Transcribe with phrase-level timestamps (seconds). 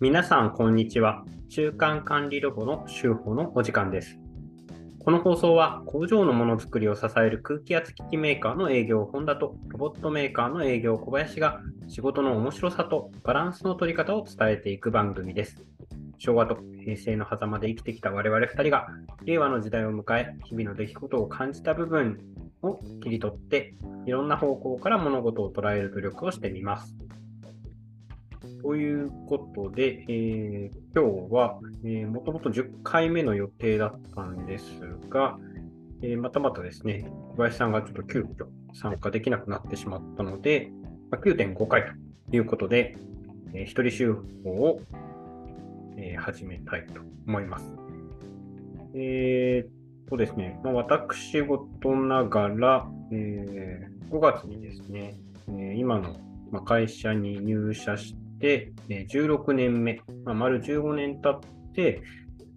[0.00, 1.24] 皆さん、こんにちは。
[1.48, 4.16] 中間管理ロボの修法のお時間です。
[5.00, 15.64] この放送は工場のものづくりを支える空気圧機器メーカーの営業本田とロボットメーカーの営業小林が仕事の面白さとバランスの取り方を伝えていく番組です。
[16.18, 18.86] 昭和と平成の狭間で生きてきた我々2人が
[19.24, 22.20] 令和の時代を迎え日々の出来事を感じた部分
[22.62, 23.74] を切り取って
[24.06, 26.94] いろんな方向から物事を捉える努力をしてみます。
[28.62, 34.64] ということで、えー、今日は、えー、もともと10回目の予定だったんです
[35.08, 35.38] が、
[36.02, 40.70] えー、またまたですね、小林さんがちょっと急遽参加できなくなってしまったので、
[41.10, 41.84] まあ、9.5回
[42.30, 42.96] ということで、
[43.54, 44.80] えー、一人集法を、
[45.96, 47.72] えー、始めたいと思います。
[48.94, 55.16] えー、とですね、まあ、私事ながら、えー、5月にですね、
[55.48, 56.16] えー、今の
[56.64, 62.02] 会社に入社して、16年目、まあ、丸15年経って、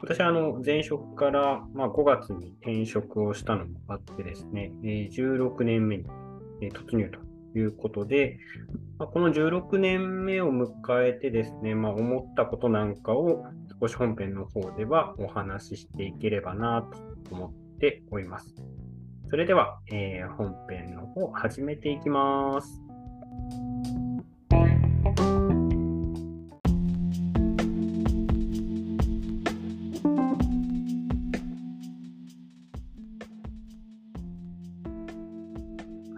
[0.00, 6.04] 私はあの前職からま5月に転職をしたのもあってですね、16年目に
[6.72, 8.38] 突入ということで、
[8.98, 10.68] この16年目を迎
[11.02, 13.46] えてですね、まあ、思ったことなんかを
[13.80, 18.54] 少し本編の方ではお話ししていければなと思っております。
[19.28, 22.85] それでは、えー、本編の方始めていきます。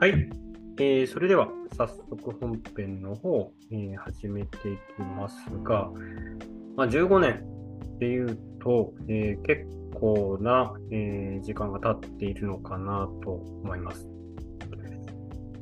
[0.01, 0.31] はい、
[0.79, 5.91] えー、それでは早速本編の方、えー、始めていきますが、
[6.77, 7.43] まあ、15年
[7.97, 9.67] っていうと、えー、結
[9.99, 14.07] 構な、え、時間が経っているのかなと思います。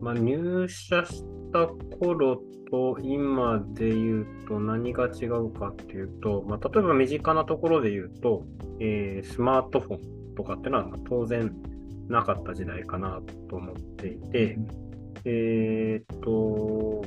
[0.02, 8.44] まあ、入社した頃と今で言うと何が違うかっていうと、まあ、例えば身近なところで言うと、
[8.80, 11.56] えー、スマートフォンとかっていうのは当然
[12.08, 14.58] なかった時代かなと思っていて、
[15.24, 17.04] えー、っと、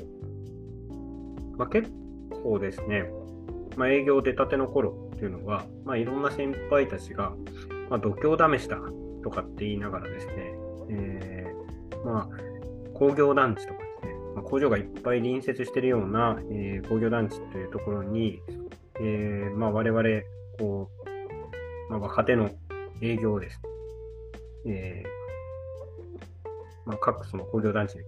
[1.58, 1.92] まあ、結
[2.44, 3.10] 構ですね、
[3.78, 7.34] まあ、営業出たての頃っていうのは、まあ、いろんな先輩たちが、
[7.90, 8.78] まあ、度胸試した
[9.24, 10.34] とかって言いながらですね、
[10.90, 12.28] えー、まあ、
[12.94, 18.42] 工業団地とかですね、まあ、工場がいっぱい隣接しているような、えー、工業団地というところに、
[19.00, 20.04] えー、まあ、我々、
[20.58, 20.90] こ
[21.88, 22.50] う、まあ、若手の
[23.02, 23.69] 営業をですね、
[24.66, 25.20] えー
[26.86, 28.06] まあ、各その工業団地で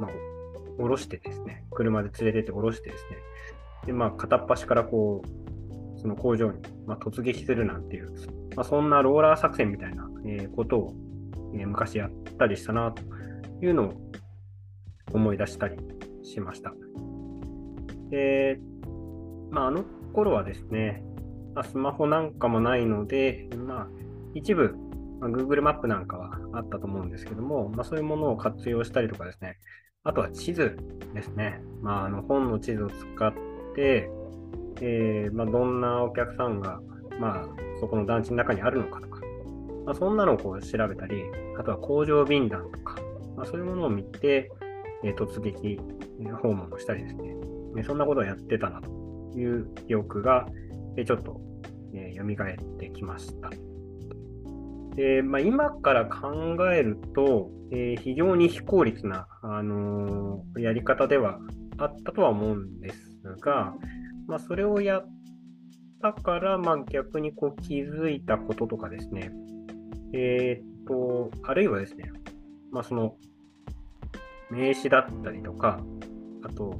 [0.00, 0.10] まあ、
[0.76, 3.16] 下ろしてですね、車で連れてって下ろしてですね、
[3.86, 8.12] で、まあ、片っ端からこう、その工場に、まあ、突撃するなんていう、
[8.56, 10.94] まあ、そんなローラー作戦みたいな、えー、ことを、
[11.54, 13.02] えー、昔やったりしたなと
[13.64, 13.92] いうのを
[15.12, 15.76] 思い出したり
[16.24, 16.74] しました。
[18.10, 18.58] で、
[19.50, 21.04] まあ、あの頃はですね、
[21.54, 23.88] あ、スマホなんかもないので、まあ、
[24.34, 24.74] 一部、
[25.24, 29.56] まあ、Google マップなんかはあったと思うんですけども、まあ、そういうものを活用したりとかですね、
[30.02, 30.76] あとは地図
[31.14, 31.62] ですね。
[31.80, 33.32] まあ、あの本の地図を使っ
[33.74, 34.10] て、
[34.82, 36.78] えーま、どんなお客さんが、
[37.18, 37.48] ま、
[37.80, 39.22] そこの団地の中にあるのかとか、
[39.86, 41.22] まあ、そんなのをこう調べたり、
[41.58, 42.96] あとは工場便談とか、
[43.34, 44.50] まあ、そういうものを見て、
[45.04, 45.80] えー、突撃
[46.42, 48.90] 訪問をしたりですね、そんなことをやってたなと
[49.38, 50.46] いう記憶が、
[50.98, 51.40] え、ちょっと、
[51.94, 53.50] えー、蘇ってきました。
[54.96, 61.38] でまあ、今から考えると、えー、非常に非効率な、あのー、やり方では
[61.78, 62.96] あったとは思うんです
[63.40, 63.74] が、
[64.28, 65.08] まあ、それをやっ
[66.00, 69.32] たから、まあ、逆にこう気づいたこととかですね、
[70.12, 72.12] えー、と、あるいはですね、
[72.70, 73.16] まあ、その
[74.50, 75.80] 名刺だったりとか、
[76.44, 76.78] あと、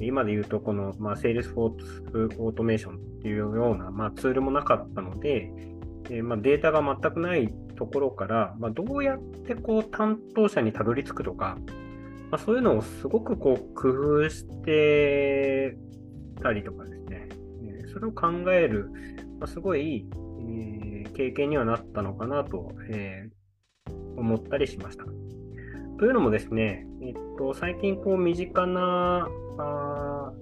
[0.00, 5.50] 今で言うと、この、まあ、 sales force automation っていうような、まあ、ツールもなかったので、
[6.10, 11.58] えー、まあ、データが全くないところから、まあ、どうやってこう担当者にたどり着くとか、
[12.30, 15.76] まあ、そういうのをすごくこう工夫して
[16.42, 17.28] たりとかですね、
[17.84, 18.90] え、それを考える、
[19.38, 20.06] まあ、すごい、
[20.40, 23.28] えー、経験にはなったのかなと、え
[24.16, 25.04] 思ったりしました。
[25.98, 29.28] というのもですね、えっと、最近こう身近な
[29.58, 30.32] あ、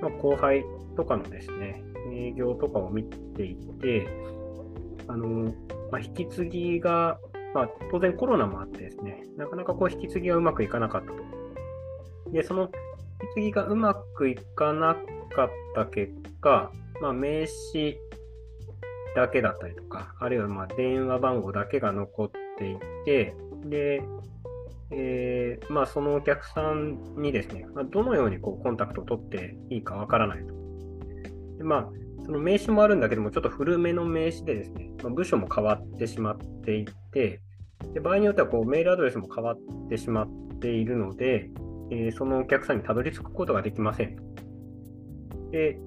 [0.00, 0.64] ま、後輩
[0.96, 1.82] とかのですね、
[2.12, 4.06] 営業とかを見ていて、
[5.12, 5.52] あの、
[5.90, 7.18] まあ、引き継ぎが、
[7.54, 12.32] まあ、当然コロナもあってですね、なかなかこう引き継ぎがうまくいかなかったと。
[12.32, 12.72] で、その引き
[13.34, 14.96] 継ぎがうまくいかな
[15.34, 17.98] かった結果、まあ、名刺
[19.14, 23.34] だけだったりとか、あるいはま電話番号だけが残っていて、
[23.66, 24.02] で、
[24.94, 30.52] えー、まあ、そのお客さんにですね、まあ、どのようにこうコンタクトを取っていいかわからないと
[31.56, 31.88] でまあ、
[32.24, 37.40] その名刺もあるんだけども、ちょっと古めの名刺でですね、まあ、部署も変わってしまっていて、
[37.94, 39.58] で場合によってはこうメールアドレスも変わっ
[39.88, 40.28] てしまっ
[40.60, 41.50] ているので、
[41.90, 44.16] えー、そのお客さんにたどり着くことができません。
[45.50, 45.78] で、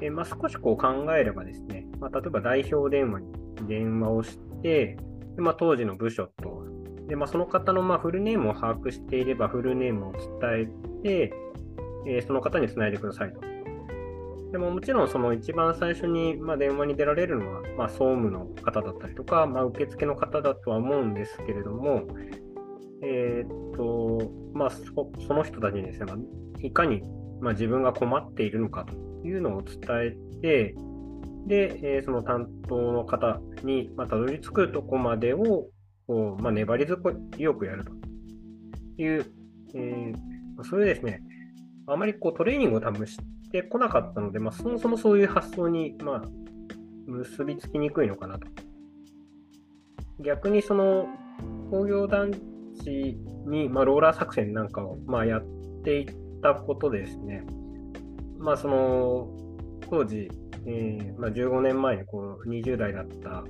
[0.00, 3.26] えー、まあ、少しこう考えればですね、まあ、例えば代表電話に
[3.66, 4.96] 電話をして、
[5.36, 6.64] でま、当時の部署と、
[7.08, 10.68] でまあ、その方のまフルネームを把握していれば、フルネームを伝
[11.02, 11.32] えて、
[12.06, 13.49] えー、その方につないでくださいと。
[14.52, 22.02] でももちろんその一番最初にま電話に出られるのは、ま総務の方だったりとか、まあ、受付の方だとは思うんですけれども、
[23.02, 26.18] えー、っと、まあそ、の人たちにですね、ま、
[26.60, 27.02] いかに
[27.40, 28.94] ま自分が困っているのかと
[29.26, 30.74] いうのを伝えて、
[31.46, 35.68] で、え、その担当の方に、またどり着くとこまでを、
[36.06, 37.92] こうまあ、粘り強くやると
[39.02, 39.26] いう、
[39.74, 41.22] えー、それですね、
[41.86, 43.24] あまりこうトレーニングを多分して
[43.62, 46.22] こなかったので、まあ、そもそもそういう発想に、まあ、
[47.06, 48.46] 結びつきにくいのかなと。
[50.20, 51.06] 逆にその
[51.70, 52.30] 工業団
[52.82, 53.16] 地
[53.46, 55.42] に、まあ、ローラー作戦なんかを、まあ、やっ
[55.82, 57.44] ていったことですね、
[58.38, 59.28] まあ、その
[59.88, 60.30] 当時、
[60.66, 63.44] えーまあ、15年前にこう20代だった、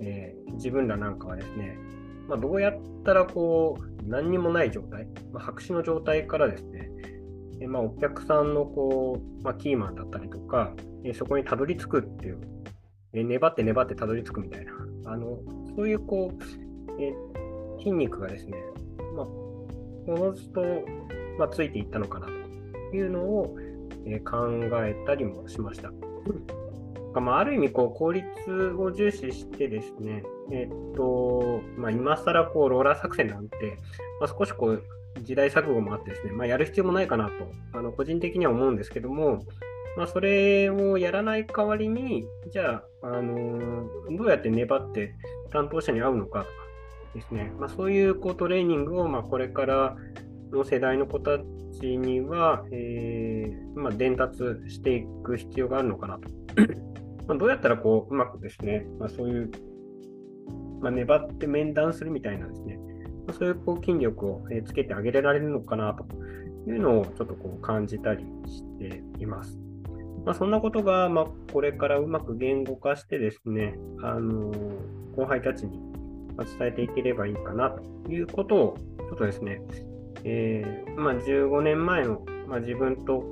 [0.00, 1.76] えー、自分らなんかはですね、
[2.28, 6.90] まあ、どうやったらこう何にもない状態、まあ、白紙の状態からですね、
[7.60, 10.72] えまあ、お客さんのこう、まあ、キーマンだったりとか、
[11.04, 12.40] えそこにたどり着くっていう、
[13.12, 14.72] え粘って粘ってたどり着くみたいな、
[15.06, 15.38] あの
[15.74, 17.14] そういうこう、え
[17.78, 18.56] 筋肉がですね、
[19.14, 20.62] まあ、おのずと、
[21.38, 23.56] まあ、ついていったのかなというのを、
[24.04, 24.48] え考
[24.84, 25.90] えたりもしました。
[27.20, 28.26] まあ、ある意味こう効率
[28.78, 30.22] を重視してですね、
[30.52, 33.78] えっとまあ、今更こうローラー作戦なんて、
[34.20, 34.82] まあ、少しこう
[35.22, 37.32] 時代錯誤もあってですね、まあ、やる必要もないかなと、
[37.72, 39.44] あの個人的には思うんですけども、
[39.96, 43.86] まあ、それをやらない代わりに、じゃあ、あの
[44.16, 45.14] どうやって粘って
[45.50, 46.50] 担当者に会うのかとか
[47.14, 49.96] ですね、まあ、そういうこうトレーニングをまこれから
[50.52, 51.38] の世代の子た
[51.80, 56.28] ちには、えーま、伝達していく必要があるのかなと。
[57.26, 59.50] まどうやったらこううまくですね、ま、そういう、
[60.80, 62.78] ま、粘って面談するみたいなですね、
[63.32, 66.06] そういうこう筋力をつけてあげられるのかなと
[66.70, 69.58] いうのをちょっとこう感じたりしています。
[70.24, 74.52] まあ、そんなことが、ま、これからうまく言語化してですね、あの
[75.14, 75.78] 後輩たちに
[76.58, 78.78] 伝えていければいいかなということを、
[79.08, 79.62] ちょっとですね、
[80.24, 83.22] えー、まあ、15年前の、まあ、自分と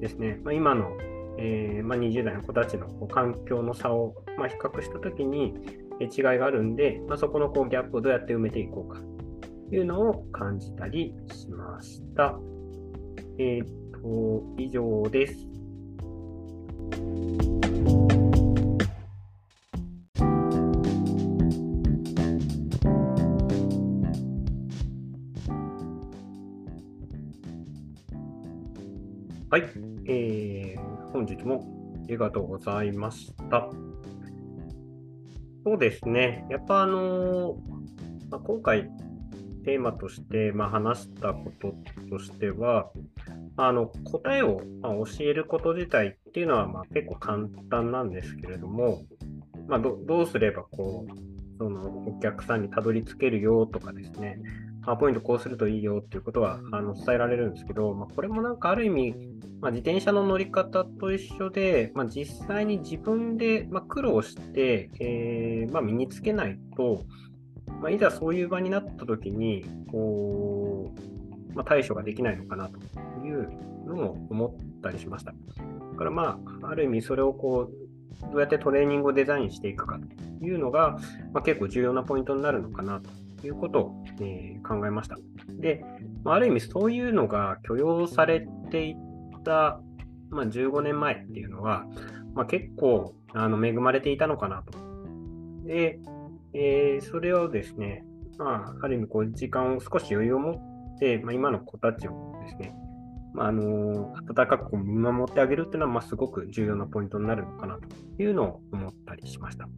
[0.00, 0.96] ですね、まあ、今の、
[1.38, 5.54] えー、ま20代の子たちの環境の差を、ま比較したときに
[6.00, 9.02] 違いがあるんで、まそこのこうギャップをどうやって埋めていこうか
[9.72, 12.38] いうのを感じたりしました。
[13.38, 13.64] えっ、
[14.02, 15.50] と、以上です。
[29.50, 29.64] はい、
[30.06, 31.64] えー、本日も
[32.04, 33.68] ありがとうございました。
[35.64, 37.56] そうですね、やっぱあのー、
[38.30, 38.88] まあ、今回
[39.70, 41.74] テーマとして、まあ、話したこと
[42.10, 42.90] としては、
[43.56, 49.02] あの答えを、ま教えること自体っていうのはま結構簡単なんですけれども、
[49.68, 54.40] まあ、どうすればこうそのお客さんにたどり着けるよとかですね、
[54.82, 59.14] パワーポイントこうするといいよっていうことはあの伝えられるんですけど、まあ、これもなんかある意味、
[59.60, 67.04] まあ、自転車の乗り方と一緒で、まあ、実際に自分で、ま苦労して、えー、ま身につけないと、
[67.80, 70.92] まあ、いざそういう場になった時に、こ
[71.52, 72.78] う、まあ、対処ができないのかなと
[73.26, 73.50] いう
[73.86, 75.32] のも思ったりしました。
[75.32, 77.80] だからまあ、ある意味それをこう、
[78.30, 80.98] どうやってトレーニングをデザインしていくかというのが、
[81.32, 83.00] まあ、結構重要なポイントになるのかな
[83.40, 85.16] ということを、えー、考えました。
[85.58, 85.82] で、
[86.22, 88.96] まあ、ある意味そういうのが許容されてい
[89.44, 89.80] た、
[90.28, 91.86] まあ、15年前っていうのは、
[92.34, 94.78] まあ、結構あの恵まれていたのかなと。
[95.66, 95.98] で、
[96.52, 98.04] えー、それをですね、
[98.38, 102.74] まあ、ある意味こう時間を少し余裕を持って、まあ、今の子たちをですね、
[103.34, 109.68] まあ、あの温かく見守ってあげるっていうのは、まあ、すごく重要なポイントになるのかなというのを思ったりしました。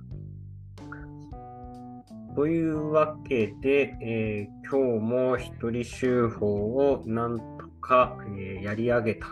[2.35, 9.26] というわけで、えー、今日も一人集法をなんとか、えー、やり上げた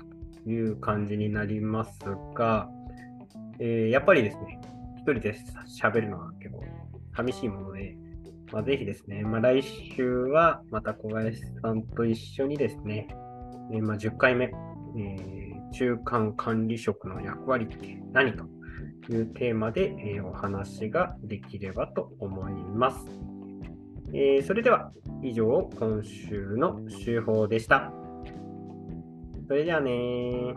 [0.44, 1.98] という感じになります
[2.34, 2.68] が、
[3.58, 4.60] えー、やっぱりですね、
[4.98, 5.34] 一人で
[5.80, 6.62] 喋るのは結構
[7.16, 7.96] 寂しいもので、
[8.52, 13.08] まあ、ぜひですね、まあ、来週はまた小林さんと一緒にですね、
[13.72, 18.44] えー、まあ、10回目、えー、中間管理職の役割って何と
[19.08, 23.06] いうテーマで、えー、お話ができればと思います。
[24.12, 24.90] え、それでは
[25.22, 27.92] 以上今週の週報でした。
[29.46, 30.54] それではね